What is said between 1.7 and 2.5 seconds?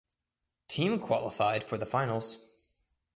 the finals